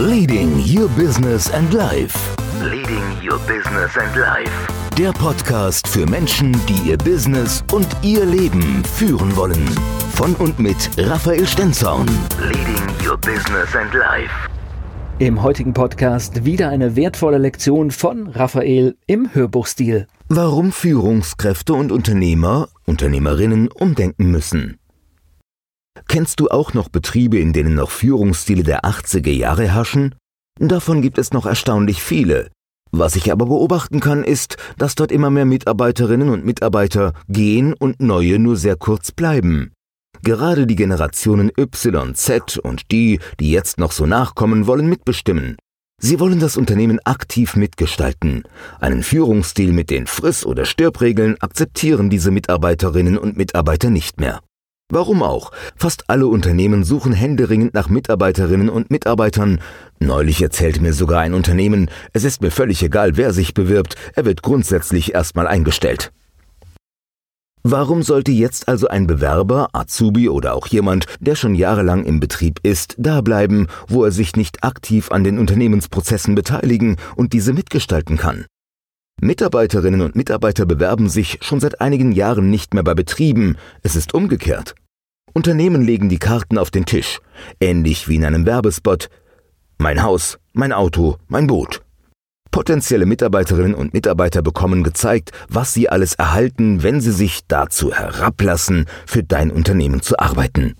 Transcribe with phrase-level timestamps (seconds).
[0.00, 2.14] Leading Your Business and Life.
[2.62, 4.52] Leading Your Business and Life.
[4.96, 9.68] Der Podcast für Menschen, die ihr Business und ihr Leben führen wollen.
[10.14, 12.06] Von und mit Raphael Stenzorn.
[12.40, 14.30] Leading Your Business and Life.
[15.18, 20.06] Im heutigen Podcast wieder eine wertvolle Lektion von Raphael im Hörbuchstil.
[20.28, 24.78] Warum Führungskräfte und Unternehmer, Unternehmerinnen umdenken müssen.
[26.06, 30.14] Kennst du auch noch Betriebe, in denen noch Führungsstile der 80er Jahre herrschen?
[30.60, 32.50] Davon gibt es noch erstaunlich viele.
[32.90, 38.00] Was ich aber beobachten kann, ist, dass dort immer mehr Mitarbeiterinnen und Mitarbeiter gehen und
[38.00, 39.72] neue nur sehr kurz bleiben.
[40.22, 45.56] Gerade die Generationen Y, Z und die, die jetzt noch so nachkommen, wollen mitbestimmen.
[46.00, 48.44] Sie wollen das Unternehmen aktiv mitgestalten.
[48.80, 54.40] Einen Führungsstil mit den Friss- oder Stirbregeln akzeptieren diese Mitarbeiterinnen und Mitarbeiter nicht mehr.
[54.90, 55.52] Warum auch?
[55.76, 59.60] Fast alle Unternehmen suchen händeringend nach Mitarbeiterinnen und Mitarbeitern.
[60.00, 64.24] Neulich erzählte mir sogar ein Unternehmen, es ist mir völlig egal, wer sich bewirbt, er
[64.24, 66.10] wird grundsätzlich erstmal eingestellt.
[67.62, 72.58] Warum sollte jetzt also ein Bewerber, Azubi oder auch jemand, der schon jahrelang im Betrieb
[72.62, 78.16] ist, da bleiben, wo er sich nicht aktiv an den Unternehmensprozessen beteiligen und diese mitgestalten
[78.16, 78.46] kann?
[79.20, 84.14] Mitarbeiterinnen und Mitarbeiter bewerben sich schon seit einigen Jahren nicht mehr bei Betrieben, es ist
[84.14, 84.76] umgekehrt.
[85.32, 87.20] Unternehmen legen die Karten auf den Tisch,
[87.60, 89.08] ähnlich wie in einem Werbespot.
[89.76, 91.82] Mein Haus, mein Auto, mein Boot.
[92.52, 98.86] Potenzielle Mitarbeiterinnen und Mitarbeiter bekommen gezeigt, was sie alles erhalten, wenn sie sich dazu herablassen,
[99.04, 100.74] für dein Unternehmen zu arbeiten.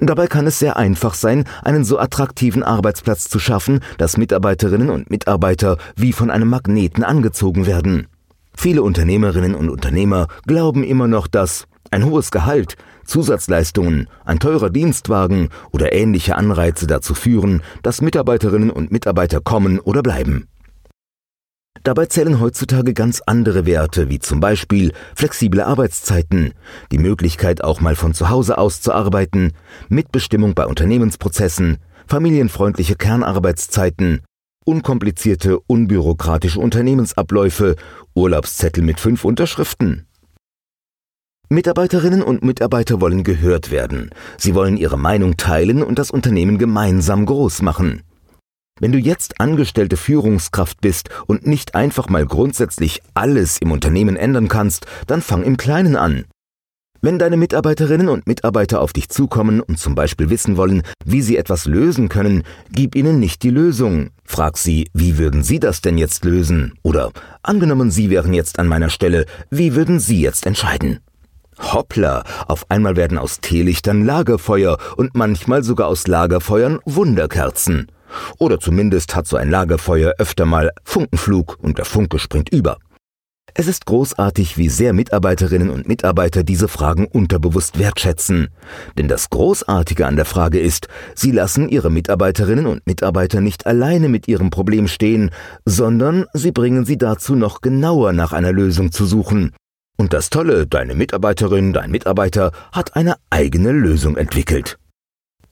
[0.00, 5.10] Dabei kann es sehr einfach sein, einen so attraktiven Arbeitsplatz zu schaffen, dass Mitarbeiterinnen und
[5.10, 8.06] Mitarbeiter wie von einem Magneten angezogen werden.
[8.56, 15.48] Viele Unternehmerinnen und Unternehmer glauben immer noch, dass ein hohes Gehalt, Zusatzleistungen, ein teurer Dienstwagen
[15.70, 20.46] oder ähnliche Anreize dazu führen, dass Mitarbeiterinnen und Mitarbeiter kommen oder bleiben.
[21.82, 26.52] Dabei zählen heutzutage ganz andere Werte, wie zum Beispiel flexible Arbeitszeiten,
[26.92, 29.52] die Möglichkeit auch mal von zu Hause aus zu arbeiten,
[29.88, 34.20] Mitbestimmung bei Unternehmensprozessen, familienfreundliche Kernarbeitszeiten,
[34.66, 37.76] unkomplizierte, unbürokratische Unternehmensabläufe,
[38.14, 40.06] Urlaubszettel mit fünf Unterschriften.
[41.48, 44.10] Mitarbeiterinnen und Mitarbeiter wollen gehört werden.
[44.36, 48.02] Sie wollen ihre Meinung teilen und das Unternehmen gemeinsam groß machen.
[48.80, 54.48] Wenn du jetzt angestellte Führungskraft bist und nicht einfach mal grundsätzlich alles im Unternehmen ändern
[54.48, 56.24] kannst, dann fang im Kleinen an.
[57.02, 61.38] Wenn deine Mitarbeiterinnen und Mitarbeiter auf dich zukommen und zum Beispiel wissen wollen, wie sie
[61.38, 64.10] etwas lösen können, gib ihnen nicht die Lösung.
[64.24, 66.74] Frag sie, wie würden sie das denn jetzt lösen?
[66.82, 67.10] Oder
[67.42, 71.00] angenommen, sie wären jetzt an meiner Stelle, wie würden sie jetzt entscheiden?
[71.58, 77.90] Hoppla, auf einmal werden aus Teelichtern Lagerfeuer und manchmal sogar aus Lagerfeuern Wunderkerzen.
[78.38, 82.78] Oder zumindest hat so ein Lagerfeuer öfter mal Funkenflug und der Funke springt über.
[83.54, 88.48] Es ist großartig, wie sehr Mitarbeiterinnen und Mitarbeiter diese Fragen unterbewusst wertschätzen.
[88.96, 94.08] Denn das Großartige an der Frage ist, sie lassen ihre Mitarbeiterinnen und Mitarbeiter nicht alleine
[94.08, 95.30] mit ihrem Problem stehen,
[95.64, 99.52] sondern sie bringen sie dazu, noch genauer nach einer Lösung zu suchen.
[99.96, 104.78] Und das Tolle, deine Mitarbeiterin, dein Mitarbeiter hat eine eigene Lösung entwickelt.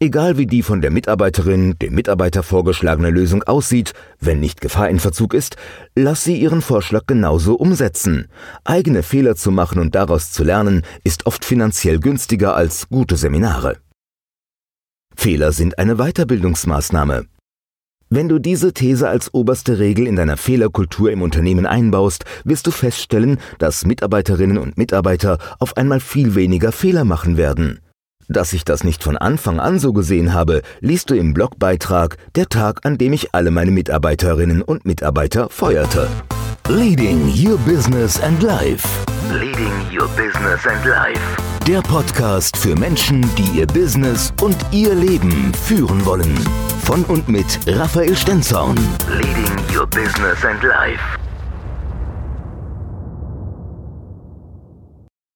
[0.00, 5.00] Egal wie die von der Mitarbeiterin, dem Mitarbeiter vorgeschlagene Lösung aussieht, wenn nicht Gefahr in
[5.00, 5.56] Verzug ist,
[5.96, 8.28] lass sie ihren Vorschlag genauso umsetzen.
[8.62, 13.78] Eigene Fehler zu machen und daraus zu lernen, ist oft finanziell günstiger als gute Seminare.
[15.16, 17.24] Fehler sind eine Weiterbildungsmaßnahme.
[18.08, 22.70] Wenn du diese These als oberste Regel in deiner Fehlerkultur im Unternehmen einbaust, wirst du
[22.70, 27.80] feststellen, dass Mitarbeiterinnen und Mitarbeiter auf einmal viel weniger Fehler machen werden.
[28.30, 32.46] Dass ich das nicht von Anfang an so gesehen habe, liest du im Blogbeitrag Der
[32.46, 36.08] Tag, an dem ich alle meine Mitarbeiterinnen und Mitarbeiter feuerte.
[36.68, 38.86] Leading Your Business and Life.
[39.32, 41.20] Leading Your Business and Life.
[41.66, 46.38] Der Podcast für Menschen, die ihr Business und ihr Leben führen wollen.
[46.84, 48.76] Von und mit Raphael Stenzorn.
[49.08, 51.27] Leading Your Business and Life.